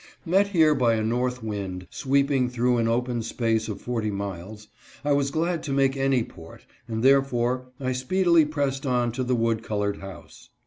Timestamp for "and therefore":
6.87-7.67